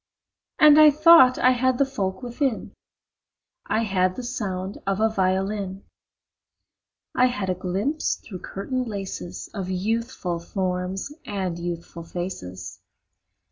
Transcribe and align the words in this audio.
And 0.57 0.79
I 0.79 0.89
thought 0.89 1.37
I 1.37 1.51
had 1.51 1.77
the 1.77 1.85
folk 1.85 2.23
within: 2.23 2.73
I 3.67 3.83
had 3.83 4.15
the 4.15 4.23
sound 4.23 4.79
of 4.87 4.99
a 4.99 5.07
violin; 5.09 5.83
I 7.13 7.27
had 7.27 7.51
a 7.51 7.53
glimpse 7.53 8.15
through 8.15 8.39
curtain 8.39 8.85
laces 8.85 9.47
Of 9.53 9.69
youthful 9.69 10.39
forms 10.39 11.13
and 11.23 11.59
youthful 11.59 12.01
faces. 12.03 12.81